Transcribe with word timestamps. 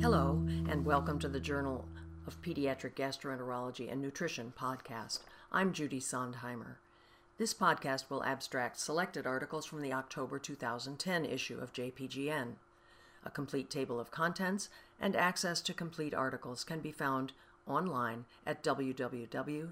Hello, 0.00 0.40
and 0.70 0.86
welcome 0.86 1.18
to 1.18 1.28
the 1.28 1.38
Journal 1.38 1.86
of 2.26 2.40
Pediatric 2.40 2.94
Gastroenterology 2.94 3.92
and 3.92 4.00
Nutrition 4.00 4.54
podcast. 4.58 5.18
I'm 5.52 5.74
Judy 5.74 6.00
Sondheimer. 6.00 6.76
This 7.36 7.52
podcast 7.52 8.08
will 8.08 8.24
abstract 8.24 8.80
selected 8.80 9.26
articles 9.26 9.66
from 9.66 9.82
the 9.82 9.92
October 9.92 10.38
2010 10.38 11.26
issue 11.26 11.58
of 11.58 11.74
JPGN. 11.74 12.52
A 13.26 13.30
complete 13.30 13.68
table 13.68 14.00
of 14.00 14.10
contents 14.10 14.70
and 14.98 15.14
access 15.14 15.60
to 15.60 15.74
complete 15.74 16.14
articles 16.14 16.64
can 16.64 16.80
be 16.80 16.90
found 16.90 17.34
online 17.66 18.24
at 18.46 18.62
www.jpgn.org 18.62 19.70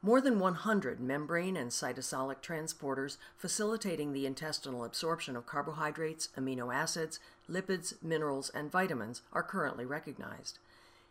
More 0.05 0.21
than 0.21 0.39
100 0.39 1.01
membrane 1.01 1.57
and 1.57 1.71
cytosolic 1.71 2.43
transporters 2.43 3.17
facilitating 3.39 4.13
the 4.13 4.27
intestinal 4.27 4.85
absorption 4.85 5.35
of 5.35 5.47
carbohydrates, 5.47 6.29
amino 6.37 6.75
acids, 6.75 7.21
lipids, 7.51 7.95
minerals, 8.03 8.51
and 8.51 8.71
vitamins 8.71 9.23
are 9.33 9.43
currently 9.43 9.87
recognized. 9.87 10.59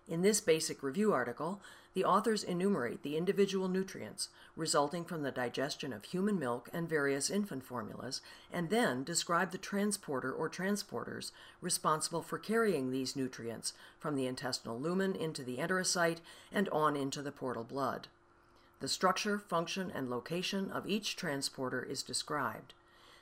In 0.07 0.21
this 0.21 0.39
basic 0.41 0.83
review 0.83 1.11
article, 1.11 1.59
the 1.95 2.05
authors 2.05 2.43
enumerate 2.43 3.01
the 3.01 3.17
individual 3.17 3.67
nutrients 3.67 4.29
resulting 4.55 5.05
from 5.05 5.23
the 5.23 5.31
digestion 5.31 5.91
of 5.91 6.03
human 6.03 6.37
milk 6.37 6.69
and 6.71 6.87
various 6.87 7.31
infant 7.31 7.63
formulas, 7.63 8.21
and 8.51 8.69
then 8.69 9.03
describe 9.03 9.49
the 9.49 9.57
transporter 9.57 10.31
or 10.31 10.51
transporters 10.51 11.31
responsible 11.61 12.21
for 12.21 12.37
carrying 12.37 12.91
these 12.91 13.15
nutrients 13.15 13.73
from 13.97 14.15
the 14.15 14.27
intestinal 14.27 14.79
lumen 14.79 15.15
into 15.15 15.41
the 15.41 15.57
enterocyte 15.57 16.19
and 16.51 16.69
on 16.69 16.95
into 16.95 17.23
the 17.23 17.31
portal 17.31 17.63
blood. 17.63 18.07
The 18.83 18.89
structure, 18.89 19.39
function, 19.39 19.89
and 19.95 20.09
location 20.09 20.69
of 20.69 20.85
each 20.85 21.15
transporter 21.15 21.81
is 21.81 22.03
described. 22.03 22.73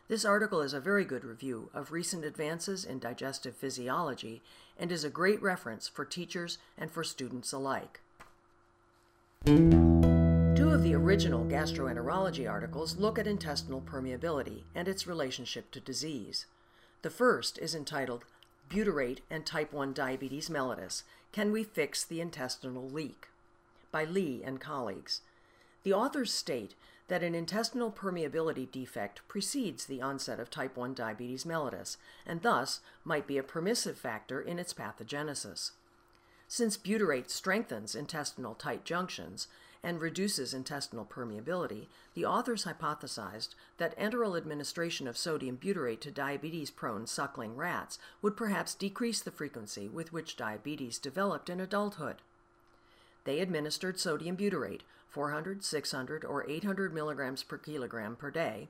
This 0.07 0.25
article 0.25 0.59
is 0.59 0.73
a 0.73 0.79
very 0.79 1.05
good 1.05 1.23
review 1.23 1.69
of 1.71 1.91
recent 1.91 2.25
advances 2.25 2.83
in 2.83 2.97
digestive 2.97 3.55
physiology 3.55 4.41
and 4.79 4.91
is 4.91 5.03
a 5.03 5.09
great 5.11 5.39
reference 5.39 5.87
for 5.87 6.03
teachers 6.03 6.57
and 6.79 6.89
for 6.89 7.03
students 7.03 7.53
alike. 7.53 8.01
Two 9.45 10.71
of 10.71 10.81
the 10.81 10.95
original 10.95 11.45
gastroenterology 11.45 12.49
articles 12.49 12.97
look 12.97 13.19
at 13.19 13.27
intestinal 13.27 13.81
permeability 13.81 14.63
and 14.73 14.87
its 14.87 15.05
relationship 15.05 15.69
to 15.69 15.79
disease. 15.79 16.47
The 17.03 17.11
first 17.11 17.59
is 17.59 17.75
entitled 17.75 18.25
Butyrate 18.67 19.19
and 19.29 19.45
Type 19.45 19.71
1 19.71 19.93
Diabetes 19.93 20.49
Mellitus 20.49 21.03
Can 21.31 21.51
We 21.51 21.63
Fix 21.63 22.03
the 22.03 22.19
Intestinal 22.19 22.89
Leak? 22.89 23.27
by 23.91 24.05
Li 24.05 24.41
and 24.43 24.59
colleagues. 24.59 25.21
The 25.83 25.93
authors 25.93 26.33
state 26.33 26.75
that 27.07 27.23
an 27.23 27.35
intestinal 27.35 27.91
permeability 27.91 28.71
defect 28.71 29.21
precedes 29.27 29.85
the 29.85 30.01
onset 30.01 30.39
of 30.39 30.49
type 30.49 30.77
1 30.77 30.93
diabetes 30.93 31.43
mellitus 31.43 31.97
and 32.25 32.41
thus 32.41 32.79
might 33.03 33.27
be 33.27 33.37
a 33.37 33.43
permissive 33.43 33.97
factor 33.97 34.39
in 34.39 34.59
its 34.59 34.73
pathogenesis. 34.73 35.71
Since 36.47 36.77
butyrate 36.77 37.29
strengthens 37.29 37.95
intestinal 37.95 38.55
tight 38.55 38.85
junctions 38.85 39.47
and 39.83 39.99
reduces 39.99 40.53
intestinal 40.53 41.05
permeability, 41.05 41.87
the 42.13 42.25
authors 42.25 42.65
hypothesized 42.65 43.55
that 43.77 43.97
enteral 43.97 44.37
administration 44.37 45.07
of 45.07 45.17
sodium 45.17 45.57
butyrate 45.57 46.01
to 46.01 46.11
diabetes 46.11 46.69
prone 46.69 47.07
suckling 47.07 47.55
rats 47.55 47.97
would 48.21 48.37
perhaps 48.37 48.75
decrease 48.75 49.21
the 49.21 49.31
frequency 49.31 49.89
with 49.89 50.13
which 50.13 50.37
diabetes 50.37 50.99
developed 50.99 51.49
in 51.49 51.59
adulthood. 51.59 52.17
They 53.23 53.39
administered 53.39 53.99
sodium 53.99 54.37
butyrate, 54.37 54.81
400, 55.09 55.63
600, 55.63 56.25
or 56.25 56.49
800 56.49 56.93
milligrams 56.93 57.43
per 57.43 57.57
kilogram 57.57 58.15
per 58.15 58.31
day, 58.31 58.69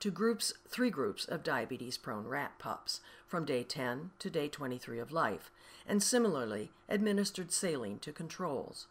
to 0.00 0.10
groups, 0.10 0.54
three 0.68 0.88
groups 0.88 1.26
of 1.26 1.42
diabetes 1.42 1.98
prone 1.98 2.26
rat 2.26 2.58
pups 2.58 3.00
from 3.26 3.44
day 3.44 3.62
10 3.62 4.12
to 4.18 4.30
day 4.30 4.48
23 4.48 4.98
of 4.98 5.12
life, 5.12 5.50
and 5.86 6.02
similarly 6.02 6.70
administered 6.88 7.52
saline 7.52 7.98
to 7.98 8.12
controls. 8.12 8.86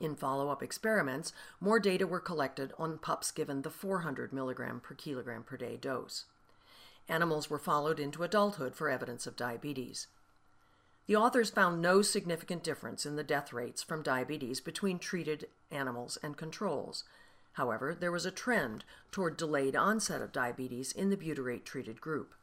In 0.00 0.14
follow 0.14 0.48
up 0.50 0.62
experiments, 0.62 1.32
more 1.60 1.80
data 1.80 2.06
were 2.06 2.20
collected 2.20 2.72
on 2.78 2.98
pups 2.98 3.30
given 3.30 3.62
the 3.62 3.70
400 3.70 4.32
milligram 4.32 4.80
per 4.80 4.94
kilogram 4.94 5.42
per 5.42 5.56
day 5.56 5.76
dose. 5.76 6.24
Animals 7.08 7.48
were 7.48 7.58
followed 7.58 8.00
into 8.00 8.22
adulthood 8.22 8.74
for 8.74 8.90
evidence 8.90 9.26
of 9.26 9.36
diabetes. 9.36 10.06
The 11.06 11.16
authors 11.16 11.50
found 11.50 11.80
no 11.80 12.02
significant 12.02 12.64
difference 12.64 13.06
in 13.06 13.14
the 13.14 13.22
death 13.22 13.52
rates 13.52 13.80
from 13.80 14.02
diabetes 14.02 14.60
between 14.60 14.98
treated 14.98 15.46
animals 15.70 16.18
and 16.20 16.36
controls. 16.36 17.04
However, 17.52 17.96
there 17.98 18.10
was 18.10 18.26
a 18.26 18.32
trend 18.32 18.84
toward 19.12 19.36
delayed 19.36 19.76
onset 19.76 20.20
of 20.20 20.32
diabetes 20.32 20.90
in 20.90 21.10
the 21.10 21.16
butyrate 21.16 21.64
treated 21.64 22.00
group. 22.00 22.34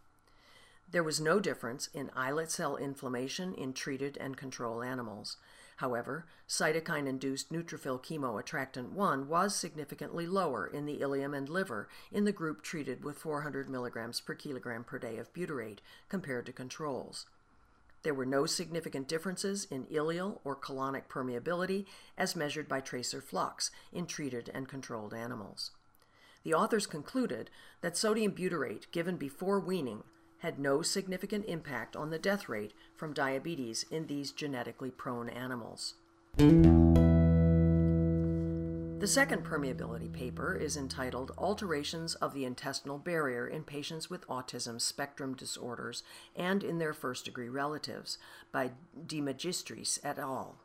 There 0.90 1.03
was 1.03 1.19
no 1.19 1.41
difference 1.41 1.90
in 1.94 2.09
islet 2.16 2.51
cell 2.51 2.78
inflammation 2.78 3.53
in 3.53 3.74
treated 3.74 4.18
and 4.18 4.38
control 4.38 4.81
animals. 4.81 5.38
However, 5.78 6.25
cytokine 6.47 7.07
induced 7.07 7.51
neutrophil 7.51 8.01
chemoattractant 8.01 8.91
1 8.91 9.28
was 9.28 9.56
significantly 9.56 10.25
lower 10.25 10.66
in 10.68 10.85
the 10.85 11.00
ileum 11.00 11.35
and 11.35 11.50
liver 11.50 11.90
in 12.12 12.24
the 12.24 12.31
group 12.31 12.62
treated 12.62 13.03
with 13.03 13.18
400 13.18 13.68
mg 13.68 14.25
per 14.25 14.35
kilogram 14.35 14.85
per 14.85 15.00
day 15.00 15.18
of 15.18 15.34
butyrate 15.34 15.80
compared 16.07 16.45
to 16.45 16.53
controls. 16.53 17.25
There 18.03 18.14
were 18.14 18.25
no 18.25 18.46
significant 18.46 19.08
differences 19.08 19.66
in 19.72 19.86
ileal 19.86 20.40
or 20.44 20.56
colonic 20.56 21.08
permeability 21.08 21.86
as 22.18 22.36
measured 22.36 22.68
by 22.68 22.81
tracer 22.81 23.22
flux 23.22 23.72
in 23.91 24.06
treated 24.06 24.52
and 24.53 24.68
controlled 24.68 25.14
animals. 25.14 25.72
The 26.44 26.53
authors 26.53 26.86
concluded 26.86 27.50
that 27.81 27.96
sodium 27.96 28.34
butyrate 28.34 28.92
given 28.92 29.16
before 29.16 29.59
weaning 29.59 30.03
had 30.40 30.59
no 30.59 30.81
significant 30.81 31.46
impact 31.46 31.96
on 31.96 32.09
the 32.09 32.19
death 32.19 32.50
rate 32.50 32.74
from 32.97 33.13
diabetes 33.13 33.86
in 33.90 34.08
these 34.08 34.34
genetically 34.34 34.92
prone 34.92 35.30
animals. 35.30 35.94
The 39.03 39.08
second 39.08 39.44
permeability 39.44 40.09
paper 40.14 40.56
is 40.56 40.78
entitled 40.78 41.34
Alterations 41.38 42.16
of 42.16 42.34
the 42.34 42.46
Intestinal 42.46 42.97
Barrier 42.97 43.46
in 43.46 43.66
Patients 43.66 44.09
with 44.09 44.25
Autism 44.28 44.80
Spectrum 44.80 45.34
Disorders 45.34 46.03
and 46.38 46.64
in 46.64 46.78
Their 46.78 46.94
First 46.94 47.25
Degree 47.25 47.50
Relatives 47.50 48.18
by 48.53 48.72
De 49.06 49.19
Magistris 49.19 50.00
et 50.06 50.18
al. 50.18 50.56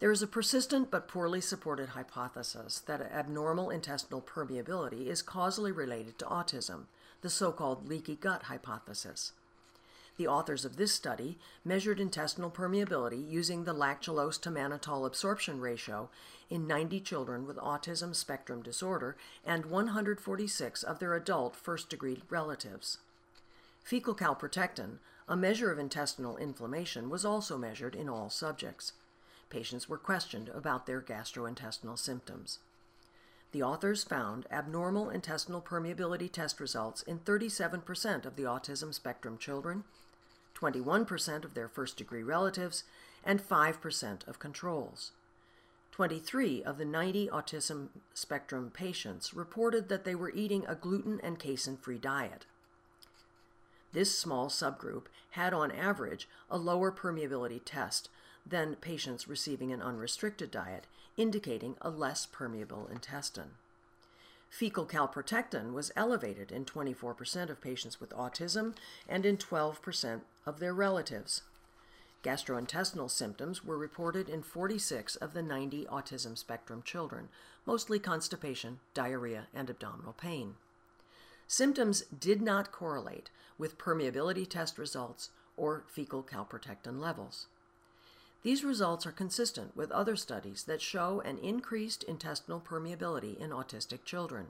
There 0.00 0.10
is 0.10 0.22
a 0.22 0.26
persistent 0.26 0.90
but 0.90 1.08
poorly 1.08 1.42
supported 1.42 1.90
hypothesis 1.90 2.80
that 2.86 3.02
abnormal 3.02 3.68
intestinal 3.68 4.22
permeability 4.22 5.06
is 5.06 5.20
causally 5.20 5.72
related 5.72 6.18
to 6.20 6.24
autism, 6.24 6.84
the 7.20 7.28
so 7.28 7.52
called 7.52 7.86
leaky 7.86 8.16
gut 8.16 8.44
hypothesis. 8.44 9.32
The 10.16 10.28
authors 10.28 10.64
of 10.64 10.76
this 10.76 10.92
study 10.92 11.38
measured 11.62 12.00
intestinal 12.00 12.50
permeability 12.50 13.30
using 13.30 13.64
the 13.64 13.74
lactulose 13.74 14.40
to 14.40 14.50
mannitol 14.50 15.06
absorption 15.06 15.60
ratio 15.60 16.08
in 16.48 16.66
90 16.66 17.00
children 17.00 17.46
with 17.46 17.58
autism 17.58 18.14
spectrum 18.14 18.62
disorder 18.62 19.16
and 19.44 19.66
146 19.66 20.82
of 20.82 20.98
their 21.00 21.14
adult 21.14 21.54
first 21.54 21.90
degree 21.90 22.22
relatives. 22.30 22.98
Fecal 23.84 24.14
calprotectin, 24.14 24.98
a 25.28 25.36
measure 25.36 25.70
of 25.70 25.78
intestinal 25.78 26.38
inflammation, 26.38 27.10
was 27.10 27.26
also 27.26 27.58
measured 27.58 27.94
in 27.94 28.08
all 28.08 28.30
subjects. 28.30 28.92
Patients 29.50 29.86
were 29.86 29.98
questioned 29.98 30.48
about 30.48 30.86
their 30.86 31.02
gastrointestinal 31.02 31.98
symptoms. 31.98 32.60
The 33.52 33.62
authors 33.62 34.02
found 34.02 34.46
abnormal 34.50 35.10
intestinal 35.10 35.60
permeability 35.60 36.30
test 36.32 36.58
results 36.58 37.02
in 37.02 37.20
37% 37.20 38.24
of 38.24 38.36
the 38.36 38.42
autism 38.42 38.92
spectrum 38.92 39.38
children 39.38 39.84
21% 40.58 41.44
of 41.44 41.54
their 41.54 41.68
first 41.68 41.96
degree 41.96 42.22
relatives, 42.22 42.84
and 43.24 43.40
5% 43.40 44.26
of 44.26 44.38
controls. 44.38 45.12
23 45.92 46.62
of 46.62 46.78
the 46.78 46.84
90 46.84 47.28
autism 47.28 47.88
spectrum 48.12 48.70
patients 48.72 49.32
reported 49.34 49.88
that 49.88 50.04
they 50.04 50.14
were 50.14 50.30
eating 50.30 50.64
a 50.66 50.74
gluten 50.74 51.20
and 51.22 51.38
casein 51.38 51.76
free 51.76 51.98
diet. 51.98 52.46
This 53.92 54.16
small 54.18 54.48
subgroup 54.48 55.04
had, 55.30 55.54
on 55.54 55.70
average, 55.70 56.28
a 56.50 56.58
lower 56.58 56.92
permeability 56.92 57.62
test 57.64 58.10
than 58.44 58.76
patients 58.76 59.26
receiving 59.26 59.72
an 59.72 59.80
unrestricted 59.80 60.50
diet, 60.50 60.86
indicating 61.16 61.76
a 61.80 61.88
less 61.88 62.26
permeable 62.26 62.88
intestine. 62.92 63.52
Fecal 64.48 64.86
calprotectin 64.86 65.72
was 65.72 65.92
elevated 65.96 66.50
in 66.50 66.64
24% 66.64 67.50
of 67.50 67.60
patients 67.60 68.00
with 68.00 68.10
autism 68.10 68.74
and 69.08 69.26
in 69.26 69.36
12% 69.36 70.20
of 70.46 70.60
their 70.60 70.72
relatives. 70.72 71.42
Gastrointestinal 72.22 73.10
symptoms 73.10 73.64
were 73.64 73.78
reported 73.78 74.28
in 74.28 74.42
46 74.42 75.16
of 75.16 75.32
the 75.32 75.42
90 75.42 75.84
autism 75.86 76.36
spectrum 76.36 76.82
children, 76.84 77.28
mostly 77.64 77.98
constipation, 77.98 78.80
diarrhea, 78.94 79.46
and 79.54 79.70
abdominal 79.70 80.12
pain. 80.12 80.54
Symptoms 81.46 82.02
did 82.18 82.42
not 82.42 82.72
correlate 82.72 83.30
with 83.58 83.78
permeability 83.78 84.48
test 84.48 84.78
results 84.78 85.30
or 85.56 85.84
fecal 85.86 86.22
calprotectin 86.22 86.98
levels. 87.00 87.46
These 88.46 88.62
results 88.62 89.04
are 89.06 89.10
consistent 89.10 89.76
with 89.76 89.90
other 89.90 90.14
studies 90.14 90.62
that 90.68 90.80
show 90.80 91.20
an 91.22 91.38
increased 91.38 92.04
intestinal 92.04 92.60
permeability 92.60 93.36
in 93.40 93.50
autistic 93.50 94.04
children. 94.04 94.46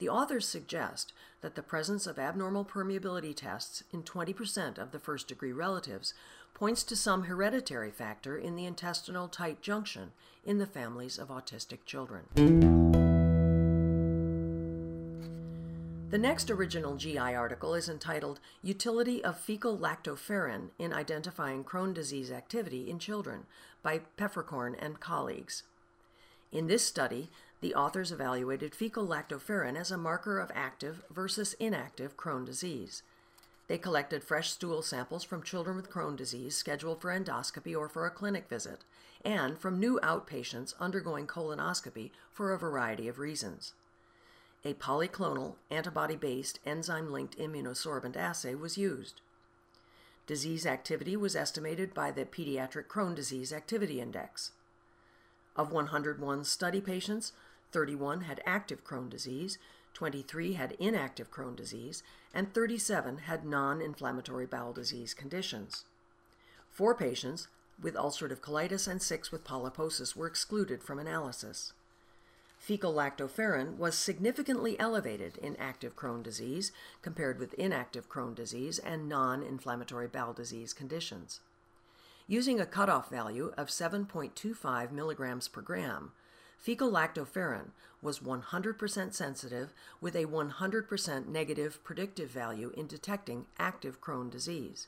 The 0.00 0.08
authors 0.08 0.48
suggest 0.48 1.12
that 1.40 1.54
the 1.54 1.62
presence 1.62 2.08
of 2.08 2.18
abnormal 2.18 2.64
permeability 2.64 3.36
tests 3.36 3.84
in 3.92 4.02
20% 4.02 4.76
of 4.76 4.90
the 4.90 4.98
first 4.98 5.28
degree 5.28 5.52
relatives 5.52 6.14
points 6.52 6.82
to 6.82 6.96
some 6.96 7.22
hereditary 7.22 7.92
factor 7.92 8.36
in 8.36 8.56
the 8.56 8.66
intestinal 8.66 9.28
tight 9.28 9.62
junction 9.62 10.10
in 10.44 10.58
the 10.58 10.66
families 10.66 11.16
of 11.16 11.28
autistic 11.28 11.84
children. 11.86 12.81
The 16.12 16.18
next 16.18 16.50
original 16.50 16.96
GI 16.96 17.16
article 17.16 17.74
is 17.74 17.88
entitled 17.88 18.38
Utility 18.62 19.24
of 19.24 19.40
Fecal 19.40 19.78
Lactoferrin 19.78 20.68
in 20.78 20.92
Identifying 20.92 21.64
Crohn 21.64 21.94
Disease 21.94 22.30
Activity 22.30 22.90
in 22.90 22.98
Children 22.98 23.46
by 23.82 24.02
Pfefferkorn 24.18 24.76
and 24.78 25.00
colleagues. 25.00 25.62
In 26.52 26.66
this 26.66 26.84
study, 26.84 27.30
the 27.62 27.74
authors 27.74 28.12
evaluated 28.12 28.74
fecal 28.74 29.06
lactoferrin 29.06 29.74
as 29.74 29.90
a 29.90 29.96
marker 29.96 30.38
of 30.38 30.52
active 30.54 31.02
versus 31.10 31.54
inactive 31.54 32.18
Crohn 32.18 32.44
disease. 32.44 33.02
They 33.66 33.78
collected 33.78 34.22
fresh 34.22 34.50
stool 34.50 34.82
samples 34.82 35.24
from 35.24 35.42
children 35.42 35.76
with 35.76 35.90
Crohn 35.90 36.14
disease 36.14 36.54
scheduled 36.54 37.00
for 37.00 37.10
endoscopy 37.10 37.74
or 37.74 37.88
for 37.88 38.04
a 38.04 38.10
clinic 38.10 38.50
visit, 38.50 38.84
and 39.24 39.56
from 39.56 39.80
new 39.80 39.98
outpatients 40.02 40.74
undergoing 40.78 41.26
colonoscopy 41.26 42.10
for 42.30 42.52
a 42.52 42.58
variety 42.58 43.08
of 43.08 43.18
reasons. 43.18 43.72
A 44.64 44.74
polyclonal, 44.74 45.56
antibody 45.70 46.14
based, 46.14 46.60
enzyme 46.64 47.10
linked 47.10 47.36
immunosorbent 47.36 48.16
assay 48.16 48.54
was 48.54 48.78
used. 48.78 49.20
Disease 50.26 50.66
activity 50.66 51.16
was 51.16 51.34
estimated 51.34 51.92
by 51.92 52.12
the 52.12 52.24
Pediatric 52.24 52.86
Crohn 52.86 53.14
Disease 53.14 53.52
Activity 53.52 54.00
Index. 54.00 54.52
Of 55.56 55.72
101 55.72 56.44
study 56.44 56.80
patients, 56.80 57.32
31 57.72 58.22
had 58.22 58.40
active 58.46 58.84
Crohn 58.84 59.10
disease, 59.10 59.58
23 59.94 60.52
had 60.52 60.76
inactive 60.78 61.32
Crohn 61.32 61.56
disease, 61.56 62.04
and 62.32 62.54
37 62.54 63.18
had 63.18 63.44
non 63.44 63.82
inflammatory 63.82 64.46
bowel 64.46 64.72
disease 64.72 65.12
conditions. 65.12 65.84
Four 66.70 66.94
patients 66.94 67.48
with 67.80 67.94
ulcerative 67.94 68.40
colitis 68.40 68.86
and 68.86 69.02
six 69.02 69.32
with 69.32 69.44
polyposis 69.44 70.14
were 70.14 70.28
excluded 70.28 70.84
from 70.84 71.00
analysis. 71.00 71.72
Fecal 72.62 72.94
lactoferrin 72.94 73.76
was 73.76 73.98
significantly 73.98 74.78
elevated 74.78 75.36
in 75.38 75.56
active 75.56 75.96
Crohn 75.96 76.22
disease 76.22 76.70
compared 77.02 77.40
with 77.40 77.54
inactive 77.54 78.08
Crohn 78.08 78.36
disease 78.36 78.78
and 78.78 79.08
non 79.08 79.42
inflammatory 79.42 80.06
bowel 80.06 80.32
disease 80.32 80.72
conditions. 80.72 81.40
Using 82.28 82.60
a 82.60 82.64
cutoff 82.64 83.10
value 83.10 83.52
of 83.56 83.66
7.25 83.66 84.92
milligrams 84.92 85.48
per 85.48 85.60
gram, 85.60 86.12
Fecal 86.56 86.92
lactoferrin 86.92 87.70
was 88.00 88.20
100% 88.20 89.12
sensitive 89.12 89.74
with 90.00 90.14
a 90.14 90.26
100% 90.26 91.26
negative 91.26 91.82
predictive 91.82 92.30
value 92.30 92.72
in 92.76 92.86
detecting 92.86 93.46
active 93.58 94.00
Crohn 94.00 94.30
disease. 94.30 94.86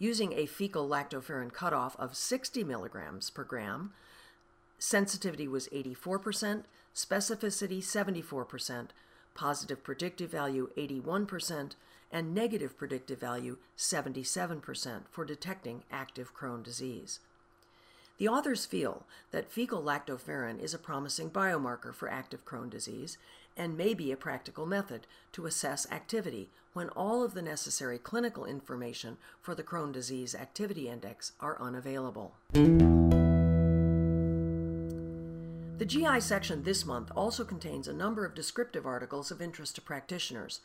Using 0.00 0.32
a 0.32 0.46
fecal 0.46 0.88
lactoferrin 0.88 1.52
cutoff 1.52 1.94
of 2.00 2.16
60 2.16 2.64
milligrams 2.64 3.30
per 3.30 3.44
gram, 3.44 3.92
sensitivity 4.78 5.48
was 5.48 5.68
84%, 5.68 6.64
specificity 6.94 7.78
74%, 7.78 8.88
positive 9.34 9.82
predictive 9.82 10.30
value 10.30 10.70
81%, 10.76 11.72
and 12.12 12.34
negative 12.34 12.76
predictive 12.78 13.20
value 13.20 13.58
77% 13.76 15.02
for 15.10 15.24
detecting 15.24 15.82
active 15.90 16.34
Crohn 16.34 16.62
disease. 16.62 17.20
The 18.18 18.28
authors 18.28 18.64
feel 18.64 19.04
that 19.30 19.50
fecal 19.50 19.82
lactoferrin 19.82 20.58
is 20.62 20.72
a 20.72 20.78
promising 20.78 21.30
biomarker 21.30 21.94
for 21.94 22.10
active 22.10 22.46
Crohn 22.46 22.70
disease 22.70 23.18
and 23.56 23.76
may 23.76 23.94
be 23.94 24.12
a 24.12 24.16
practical 24.16 24.66
method 24.66 25.06
to 25.32 25.46
assess 25.46 25.90
activity 25.90 26.48
when 26.72 26.88
all 26.90 27.22
of 27.22 27.34
the 27.34 27.42
necessary 27.42 27.98
clinical 27.98 28.44
information 28.44 29.16
for 29.40 29.54
the 29.54 29.62
Crohn 29.62 29.92
disease 29.92 30.34
activity 30.34 30.88
index 30.88 31.32
are 31.40 31.60
unavailable. 31.60 32.34
The 35.78 35.84
GI 35.84 36.20
section 36.20 36.62
this 36.62 36.86
month 36.86 37.12
also 37.14 37.44
contains 37.44 37.86
a 37.86 37.92
number 37.92 38.24
of 38.24 38.34
descriptive 38.34 38.86
articles 38.86 39.30
of 39.30 39.42
interest 39.42 39.74
to 39.74 39.82
practitioners. 39.82 40.60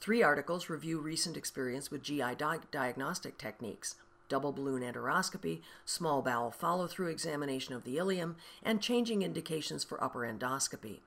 Three 0.00 0.24
articles 0.24 0.68
review 0.68 0.98
recent 0.98 1.36
experience 1.36 1.88
with 1.88 2.02
GI 2.02 2.34
di- 2.36 2.58
diagnostic 2.72 3.38
techniques 3.38 3.94
double 4.28 4.50
balloon 4.50 4.82
enteroscopy, 4.82 5.60
small 5.84 6.20
bowel 6.20 6.50
follow 6.50 6.88
through 6.88 7.06
examination 7.06 7.74
of 7.74 7.84
the 7.84 7.96
ileum, 7.96 8.34
and 8.60 8.82
changing 8.82 9.22
indications 9.22 9.84
for 9.84 10.02
upper 10.02 10.20
endoscopy. 10.20 10.98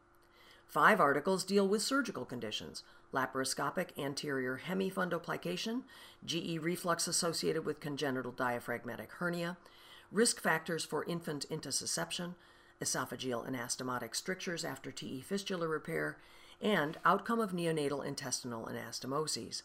Five 0.65 1.01
articles 1.01 1.43
deal 1.43 1.67
with 1.67 1.81
surgical 1.81 2.23
conditions 2.23 2.83
laparoscopic 3.13 3.89
anterior 3.97 4.61
hemifundoplication, 4.69 5.81
GE 6.25 6.59
reflux 6.61 7.09
associated 7.09 7.65
with 7.65 7.81
congenital 7.81 8.31
diaphragmatic 8.31 9.11
hernia, 9.19 9.57
risk 10.13 10.39
factors 10.39 10.85
for 10.85 11.03
infant 11.03 11.45
intussusception, 11.51 12.35
esophageal 12.81 13.49
anastomotic 13.49 14.15
strictures 14.15 14.63
after 14.63 14.91
TE 14.91 15.21
fistula 15.21 15.67
repair, 15.67 16.17
and 16.61 16.97
outcome 17.05 17.39
of 17.39 17.51
neonatal 17.51 18.05
intestinal 18.05 18.67
anastomoses. 18.67 19.63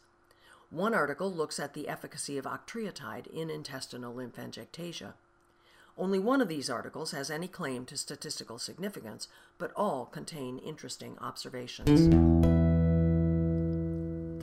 One 0.71 0.95
article 0.95 1.33
looks 1.33 1.61
at 1.61 1.75
the 1.75 1.89
efficacy 1.89 2.39
of 2.39 2.45
octreotide 2.45 3.27
in 3.27 3.51
intestinal 3.51 4.15
lymphangiectasia. 4.15 5.15
Only 5.97 6.19
one 6.19 6.41
of 6.41 6.49
these 6.49 6.69
articles 6.69 7.13
has 7.13 7.31
any 7.31 7.47
claim 7.47 7.85
to 7.87 7.97
statistical 7.97 8.59
significance, 8.59 9.29
but 9.59 9.73
all 9.77 10.07
contain 10.07 10.59
interesting 10.59 11.17
observations. 11.21 12.44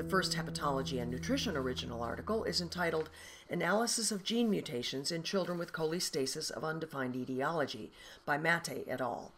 The 0.02 0.10
first 0.10 0.34
Hepatology 0.34 1.00
and 1.00 1.12
Nutrition 1.12 1.56
original 1.56 2.02
article 2.02 2.44
is 2.44 2.60
entitled 2.60 3.12
Analysis 3.52 4.12
of 4.12 4.24
Gene 4.24 4.50
Mutations 4.50 5.12
in 5.12 5.22
Children 5.22 5.60
with 5.60 5.74
Cholestasis 5.74 6.50
of 6.50 6.64
Undefined 6.64 7.16
Etiology 7.16 7.92
by 8.26 8.40
Matte 8.40 8.84
et 8.88 9.00
al. 9.00 9.32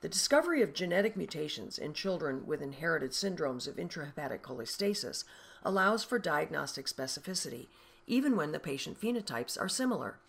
The 0.00 0.08
discovery 0.08 0.62
of 0.62 0.74
genetic 0.74 1.16
mutations 1.16 1.76
in 1.76 1.92
children 1.92 2.46
with 2.46 2.62
inherited 2.62 3.10
syndromes 3.10 3.66
of 3.66 3.74
intrahepatic 3.74 4.42
cholestasis 4.42 5.24
allows 5.64 6.04
for 6.04 6.20
diagnostic 6.20 6.86
specificity, 6.86 7.66
even 8.06 8.36
when 8.36 8.52
the 8.52 8.60
patient 8.60 9.00
phenotypes 9.00 9.60
are 9.60 9.68
similar. 9.68 10.20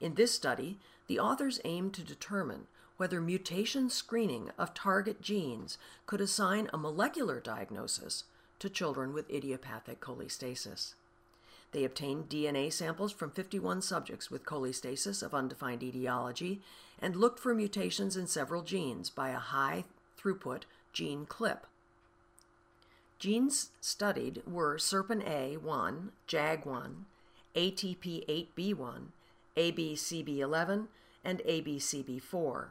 In 0.00 0.14
this 0.14 0.32
study, 0.32 0.80
the 1.06 1.20
authors 1.20 1.60
aimed 1.64 1.94
to 1.94 2.02
determine 2.02 2.66
whether 2.96 3.20
mutation 3.20 3.88
screening 3.88 4.50
of 4.58 4.74
target 4.74 5.22
genes 5.22 5.78
could 6.06 6.20
assign 6.20 6.68
a 6.72 6.76
molecular 6.76 7.38
diagnosis 7.38 8.24
to 8.58 8.68
children 8.68 9.12
with 9.12 9.30
idiopathic 9.30 10.00
cholestasis. 10.00 10.94
They 11.72 11.84
obtained 11.84 12.28
DNA 12.28 12.72
samples 12.72 13.10
from 13.10 13.32
51 13.32 13.82
subjects 13.82 14.30
with 14.30 14.46
cholestasis 14.46 15.22
of 15.22 15.34
undefined 15.34 15.82
etiology 15.82 16.62
and 17.00 17.16
looked 17.16 17.40
for 17.40 17.54
mutations 17.54 18.16
in 18.16 18.28
several 18.28 18.62
genes 18.62 19.10
by 19.10 19.30
a 19.30 19.38
high 19.38 19.84
throughput 20.16 20.62
gene 20.92 21.26
chip. 21.26 21.66
Genes 23.18 23.70
studied 23.80 24.42
were 24.46 24.78
SERPIN-A1, 24.78 26.10
JAG1, 26.28 26.94
ATP8B1, 27.56 29.00
ABCB11, 29.56 30.86
and 31.24 31.38
ABCB4. 31.40 32.66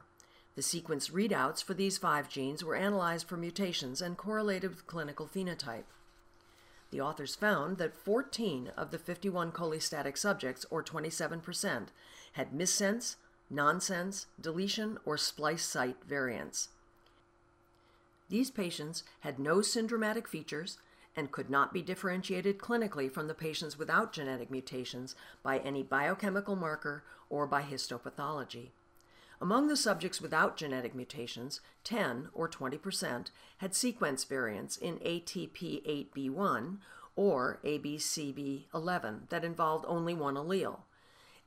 The 0.55 0.61
sequence 0.61 1.09
readouts 1.09 1.63
for 1.63 1.73
these 1.73 1.97
five 1.97 2.29
genes 2.29 2.63
were 2.63 2.75
analyzed 2.75 3.27
for 3.27 3.37
mutations 3.37 4.01
and 4.01 4.17
correlated 4.17 4.69
with 4.69 4.87
clinical 4.87 5.27
phenotype. 5.27 5.85
The 6.91 7.01
authors 7.01 7.35
found 7.35 7.79
that 7.79 7.95
14 7.95 8.71
of 8.77 8.91
the 8.91 8.99
51 8.99 9.51
cholestatic 9.51 10.15
subjects, 10.15 10.63
or 10.69 10.83
27%, 10.83 11.87
had 12.33 12.51
missense, 12.51 13.15
nonsense, 13.49 14.27
deletion, 14.39 14.99
or 15.03 15.17
splice 15.17 15.65
site 15.65 15.97
variants. 16.07 16.69
These 18.29 18.51
patients 18.51 19.03
had 19.21 19.39
no 19.39 19.57
syndromatic 19.57 20.27
features 20.27 20.77
and 21.15 21.31
could 21.31 21.49
not 21.49 21.73
be 21.73 21.81
differentiated 21.81 22.59
clinically 22.59 23.11
from 23.11 23.27
the 23.27 23.33
patients 23.33 23.77
without 23.77 24.13
genetic 24.13 24.51
mutations 24.51 25.15
by 25.41 25.59
any 25.59 25.81
biochemical 25.81 26.55
marker 26.55 27.03
or 27.29 27.47
by 27.47 27.63
histopathology. 27.63 28.69
Among 29.43 29.67
the 29.67 29.75
subjects 29.75 30.21
without 30.21 30.55
genetic 30.55 30.95
mutations, 30.95 31.59
10 31.83 32.29
or 32.33 32.47
20% 32.47 33.29
had 33.57 33.75
sequence 33.75 34.23
variants 34.23 34.77
in 34.77 34.99
ATP8B1 34.99 36.77
or 37.17 37.59
ABCB11, 37.65 39.27
that 39.27 39.43
involved 39.43 39.83
only 39.85 40.13
one 40.13 40.35
allele. 40.35 40.83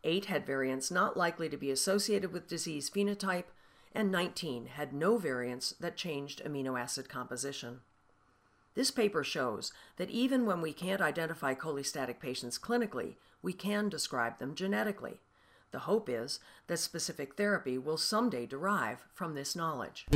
Eight 0.05 0.27
had 0.27 0.45
variants 0.45 0.91
not 0.91 1.17
likely 1.17 1.49
to 1.49 1.57
be 1.57 1.71
associated 1.71 2.35
with 2.35 2.49
disease 2.49 2.91
phenotype, 2.91 3.47
and 3.95 4.13
19 4.13 4.67
had 4.67 4.93
no 4.93 5.17
variants 5.17 5.71
that 5.81 5.97
changed 5.97 6.45
amino 6.45 6.79
acid 6.79 7.09
composition. 7.09 7.81
This 8.75 8.91
paper 8.91 9.25
shows 9.25 9.73
that 9.97 10.11
even 10.11 10.45
when 10.45 10.61
we 10.61 10.75
can't 10.75 11.01
identify 11.01 11.55
cholestatic 11.55 12.21
patients 12.21 12.59
clinically, 12.59 13.15
we 13.41 13.55
can 13.55 13.89
describe 13.89 14.39
them 14.39 14.55
genetically. 14.55 15.21
The 15.73 15.81
hope 15.81 16.09
is 16.09 16.41
that 16.69 16.79
specific 16.79 17.35
therapy 17.37 17.77
will 17.79 17.97
someday 17.97 18.47
derive 18.47 19.05
from 19.13 19.35
this 19.35 19.55
knowledge. 19.57 20.07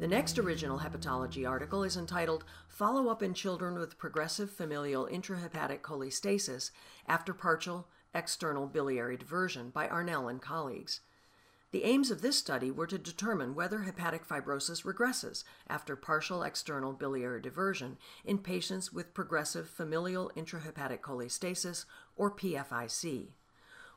The 0.00 0.08
next 0.08 0.38
original 0.38 0.78
hepatology 0.78 1.46
article 1.48 1.84
is 1.84 1.96
entitled 1.96 2.44
Follow 2.68 3.08
Up 3.08 3.22
in 3.22 3.34
Children 3.34 3.78
with 3.78 3.98
Progressive 3.98 4.50
Familial 4.50 5.06
Intrahepatic 5.06 5.82
Cholestasis 5.82 6.70
After 7.06 7.34
Partial 7.34 7.86
External 8.14 8.66
Biliary 8.66 9.16
Diversion 9.18 9.70
by 9.70 9.86
Arnell 9.86 10.30
and 10.30 10.40
colleagues. 10.40 11.00
The 11.72 11.84
aims 11.84 12.10
of 12.10 12.20
this 12.20 12.36
study 12.36 12.70
were 12.70 12.88
to 12.88 12.98
determine 12.98 13.54
whether 13.54 13.80
hepatic 13.80 14.26
fibrosis 14.26 14.82
regresses 14.82 15.44
after 15.68 15.94
partial 15.94 16.42
external 16.42 16.92
biliary 16.92 17.40
diversion 17.40 17.96
in 18.24 18.38
patients 18.38 18.92
with 18.92 19.14
progressive 19.14 19.68
familial 19.68 20.32
intrahepatic 20.36 21.00
cholestasis 21.00 21.84
or 22.16 22.30
PFIC 22.30 23.28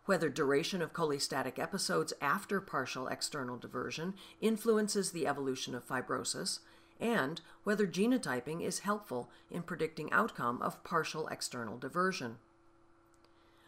whether 0.06 0.30
duration 0.30 0.82
of 0.82 0.94
cholestatic 0.94 1.58
episodes 1.58 2.14
after 2.22 2.60
partial 2.60 3.08
external 3.08 3.58
diversion 3.58 4.14
influences 4.42 5.12
the 5.12 5.26
evolution 5.26 5.74
of 5.74 5.88
fibrosis, 5.88 6.60
and 7.00 7.42
whether 7.64 7.88
genotyping 7.88 8.62
is 8.62 8.80
helpful 8.80 9.30
in 9.50 9.64
predicting 9.64 10.12
outcome 10.12 10.62
of 10.62 10.84
partial 10.84 11.28
external 11.28 11.78
diversion. 11.78 12.38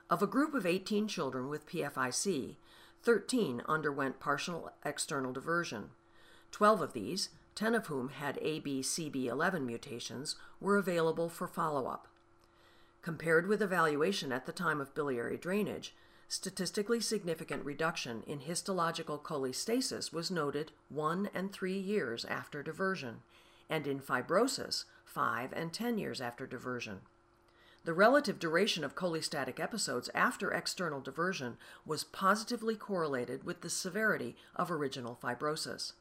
Of 0.10 0.22
a 0.22 0.28
group 0.28 0.54
of 0.54 0.66
18 0.66 1.08
children 1.08 1.50
with 1.50 1.68
PFIC, 1.68 2.58
13 3.06 3.62
underwent 3.68 4.20
partial 4.20 4.72
external 4.84 5.32
diversion. 5.32 5.92
12 6.50 6.82
of 6.82 6.94
these, 6.94 7.30
10 7.54 7.76
of 7.76 7.86
whom 7.86 8.10
had 8.10 8.40
ABCB11 8.42 9.64
mutations, 9.64 10.36
were 10.60 10.76
available 10.76 11.30
for 11.30 11.48
follow 11.48 11.86
up. 11.86 12.08
Compared 13.04 13.48
with 13.48 13.62
evaluation 13.62 14.32
at 14.32 14.48
the 14.48 14.52
time 14.52 14.82
of 14.82 14.96
biliary 14.96 15.38
drainage, 15.38 15.94
statistically 16.28 17.00
significant 17.00 17.64
reduction 17.64 18.24
in 18.26 18.40
histological 18.40 19.20
cholestasis 19.20 20.12
was 20.12 20.32
noted 20.32 20.72
one 20.90 21.30
and 21.36 21.54
three 21.54 21.78
years 21.78 22.26
after 22.26 22.64
diversion, 22.64 23.18
and 23.70 23.86
in 23.86 24.00
fibrosis, 24.00 24.86
five 25.04 25.54
and 25.54 25.72
ten 25.72 26.00
years 26.00 26.20
after 26.20 26.48
diversion. 26.48 27.02
The 27.86 27.94
relative 27.94 28.40
duration 28.40 28.84
of 28.84 28.96
cholestatic 28.96 29.60
episodes 29.60 30.10
after 30.16 30.50
external 30.52 31.02
diversion 31.02 31.58
was 31.86 32.04
positively 32.04 32.76
correlated 32.76 33.44
with 33.44 33.62
the 33.62 33.70
severity 33.70 34.36
of 34.56 34.72
original 34.72 35.16
fibrosis. 35.22 35.94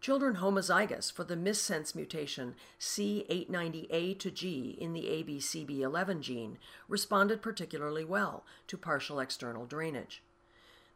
Children 0.00 0.36
homozygous 0.36 1.12
for 1.12 1.24
the 1.24 1.34
missense 1.34 1.96
mutation 1.96 2.54
C890A 2.78 4.16
to 4.20 4.30
G 4.30 4.78
in 4.80 4.92
the 4.92 5.06
ABCB11 5.06 6.20
gene 6.20 6.58
responded 6.88 7.42
particularly 7.42 8.04
well 8.04 8.44
to 8.68 8.78
partial 8.78 9.18
external 9.18 9.66
drainage. 9.66 10.22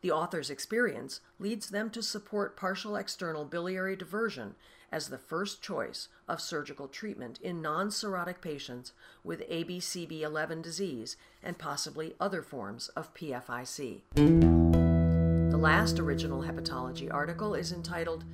The 0.00 0.12
author's 0.12 0.48
experience 0.48 1.20
leads 1.40 1.70
them 1.70 1.90
to 1.90 2.04
support 2.04 2.56
partial 2.56 2.94
external 2.94 3.44
biliary 3.44 3.96
diversion 3.96 4.54
as 4.90 5.08
the 5.08 5.18
first 5.18 5.62
choice 5.62 6.08
of 6.28 6.40
surgical 6.40 6.88
treatment 6.88 7.38
in 7.40 7.60
non 7.62 7.88
cirrhotic 7.88 8.40
patients 8.40 8.92
with 9.22 9.48
ABCB11 9.48 10.62
disease 10.62 11.16
and 11.42 11.58
possibly 11.58 12.14
other 12.20 12.42
forms 12.42 12.88
of 12.88 13.14
PFIC. 13.14 14.02
The 15.50 15.56
last 15.56 15.98
original 15.98 16.42
hepatology 16.42 17.12
article 17.12 17.54
is 17.54 17.72
entitled 17.72 18.24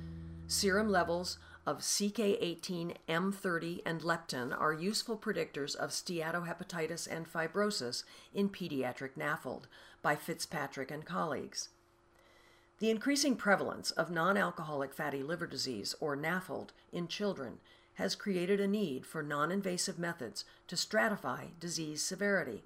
Serum 0.47 0.89
levels 0.89 1.39
of 1.65 1.79
CK18, 1.79 2.95
M30, 3.09 3.81
and 3.85 4.01
leptin 4.01 4.55
are 4.57 4.73
useful 4.73 5.17
predictors 5.17 5.75
of 5.75 5.89
steatohepatitis 5.89 7.07
and 7.09 7.31
fibrosis 7.31 8.03
in 8.33 8.49
pediatric 8.49 9.15
NAFLD 9.17 9.63
by 10.03 10.15
Fitzpatrick 10.15 10.91
and 10.91 11.03
colleagues. 11.05 11.69
The 12.79 12.89
increasing 12.89 13.37
prevalence 13.37 13.91
of 13.91 14.11
non 14.11 14.35
alcoholic 14.35 14.93
fatty 14.93 15.23
liver 15.23 15.47
disease, 15.47 15.95
or 16.01 16.17
NAFLD, 16.17 16.69
in 16.91 17.07
children 17.07 17.59
has 17.95 18.15
created 18.15 18.59
a 18.59 18.67
need 18.67 19.05
for 19.05 19.23
non 19.23 19.51
invasive 19.51 19.97
methods 19.97 20.43
to 20.67 20.75
stratify 20.75 21.51
disease 21.59 22.01
severity. 22.01 22.63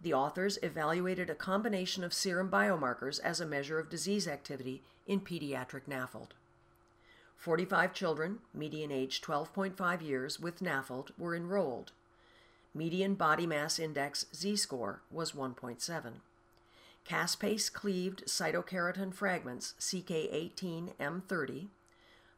The 0.00 0.12
authors 0.12 0.58
evaluated 0.62 1.30
a 1.30 1.34
combination 1.34 2.04
of 2.04 2.12
serum 2.12 2.50
biomarkers 2.50 3.18
as 3.20 3.40
a 3.40 3.46
measure 3.46 3.78
of 3.78 3.88
disease 3.88 4.28
activity 4.28 4.82
in 5.06 5.20
pediatric 5.20 5.86
NAFLD. 5.88 6.28
45 7.36 7.94
children, 7.94 8.38
median 8.52 8.92
age 8.92 9.22
12.5 9.22 10.02
years, 10.02 10.38
with 10.38 10.60
NAFLD 10.60 11.10
were 11.16 11.34
enrolled. 11.34 11.92
Median 12.74 13.14
body 13.14 13.46
mass 13.46 13.78
index 13.78 14.26
Z 14.34 14.56
score 14.56 15.00
was 15.10 15.32
1.7. 15.32 16.12
Caspase 17.08 17.72
cleaved 17.72 18.26
cytokeratin 18.26 19.14
fragments 19.14 19.72
CK18M30, 19.80 21.68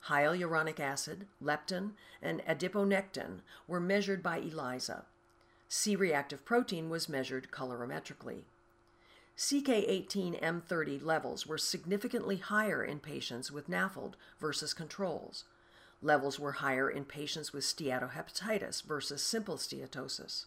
hyaluronic 0.07 0.79
acid, 0.79 1.27
leptin, 1.43 1.95
and 2.23 2.41
adiponectin 2.47 3.41
were 3.67 3.81
measured 3.81 4.23
by 4.23 4.39
ELISA. 4.39 5.07
C 5.69 5.97
reactive 5.97 6.45
protein 6.45 6.89
was 6.89 7.09
measured 7.09 7.51
colorimetrically. 7.51 8.43
CK18M30 9.37 11.03
levels 11.03 11.49
were 11.49 11.59
significantly 11.59 12.37
higher 12.37 12.85
in 12.85 13.01
patients 13.01 13.51
with 13.51 13.69
NAFLD 13.69 14.13
versus 14.39 14.73
controls. 14.73 15.45
Levels 16.01 16.39
were 16.39 16.53
higher 16.53 16.89
in 16.89 17.05
patients 17.05 17.53
with 17.53 17.65
steatohepatitis 17.65 18.85
versus 18.85 19.21
simple 19.21 19.57
steatosis. 19.57 20.45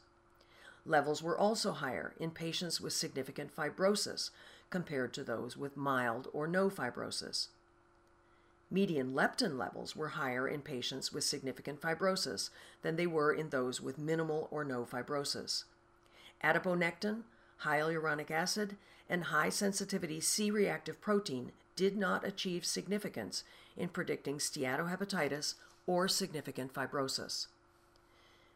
Levels 0.86 1.24
were 1.24 1.38
also 1.38 1.72
higher 1.72 2.14
in 2.20 2.32
patients 2.32 2.82
with 2.82 2.94
significant 2.94 3.56
fibrosis 3.56 4.32
compared 4.70 5.14
to 5.14 5.24
those 5.24 5.56
with 5.56 5.78
mild 5.78 6.28
or 6.34 6.48
no 6.48 6.70
fibrosis. 6.70 7.48
Median 8.70 9.14
leptin 9.14 9.58
levels 9.58 9.96
were 9.96 10.10
higher 10.10 10.48
in 10.48 10.62
patients 10.62 11.14
with 11.14 11.24
significant 11.24 11.80
fibrosis 11.80 12.50
than 12.82 12.96
they 12.96 13.06
were 13.06 13.32
in 13.32 13.50
those 13.50 13.80
with 13.80 14.00
minimal 14.00 14.48
or 14.52 14.64
no 14.64 14.84
fibrosis. 14.84 15.64
Adiponectin, 16.44 17.22
hyaluronic 17.62 18.32
acid, 18.32 18.76
and 19.08 19.26
high 19.26 19.50
sensitivity 19.50 20.20
C 20.20 20.50
reactive 20.50 21.00
protein 21.00 21.52
did 21.76 21.96
not 21.96 22.26
achieve 22.26 22.66
significance 22.66 23.44
in 23.78 23.90
predicting 23.90 24.38
steatohepatitis 24.38 25.54
or 25.86 26.08
significant 26.08 26.74
fibrosis. 26.74 27.48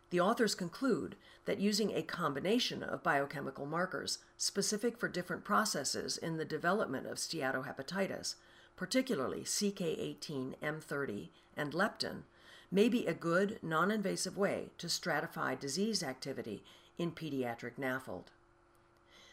The 0.09 0.19
authors 0.21 0.55
conclude 0.55 1.15
that 1.45 1.59
using 1.59 1.93
a 1.93 2.01
combination 2.01 2.83
of 2.83 3.03
biochemical 3.03 3.65
markers 3.65 4.19
specific 4.37 4.97
for 4.97 5.07
different 5.09 5.43
processes 5.43 6.17
in 6.17 6.37
the 6.37 6.45
development 6.45 7.07
of 7.07 7.17
steatohepatitis, 7.17 8.35
particularly 8.75 9.41
CK18M30 9.41 11.29
and 11.55 11.73
leptin, 11.73 12.23
may 12.71 12.89
be 12.89 13.05
a 13.05 13.13
good 13.13 13.59
non 13.61 13.91
invasive 13.91 14.37
way 14.37 14.69
to 14.77 14.87
stratify 14.87 15.59
disease 15.59 16.03
activity 16.03 16.63
in 16.97 17.11
pediatric 17.11 17.73
NAFLD. 17.79 18.25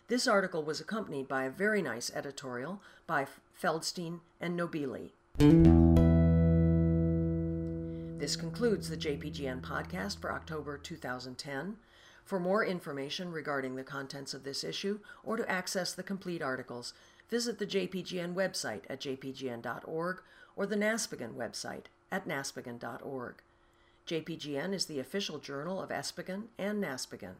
This 0.08 0.28
article 0.28 0.62
was 0.62 0.80
accompanied 0.80 1.28
by 1.28 1.44
a 1.44 1.50
very 1.50 1.82
nice 1.82 2.10
editorial 2.14 2.82
by 3.06 3.26
Feldstein 3.60 4.20
and 4.40 4.58
Nobili. 4.58 5.10
This 8.24 8.36
concludes 8.36 8.88
the 8.88 8.96
JPGN 8.96 9.60
podcast 9.60 10.18
for 10.18 10.32
October 10.32 10.78
2010. 10.78 11.76
For 12.24 12.40
more 12.40 12.64
information 12.64 13.30
regarding 13.30 13.76
the 13.76 13.84
contents 13.84 14.32
of 14.32 14.44
this 14.44 14.64
issue 14.64 15.00
or 15.22 15.36
to 15.36 15.46
access 15.46 15.92
the 15.92 16.02
complete 16.02 16.40
articles, 16.40 16.94
visit 17.28 17.58
the 17.58 17.66
JPGN 17.66 18.32
website 18.32 18.80
at 18.88 19.02
jpgn.org 19.02 20.22
or 20.56 20.64
the 20.64 20.74
NASPGHAN 20.74 21.34
website 21.34 21.84
at 22.10 22.26
naspghan.org. 22.26 23.34
JPGN 24.08 24.72
is 24.72 24.86
the 24.86 25.00
official 25.00 25.38
journal 25.38 25.82
of 25.82 25.90
ESPGHAN 25.90 26.44
and 26.56 26.82
NASPGHAN. 26.82 27.34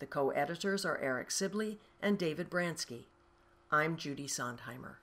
The 0.00 0.06
co 0.06 0.28
editors 0.32 0.84
are 0.84 0.98
Eric 0.98 1.30
Sibley 1.30 1.78
and 2.02 2.18
David 2.18 2.50
Branski. 2.50 3.04
I'm 3.72 3.96
Judy 3.96 4.26
Sondheimer. 4.26 4.96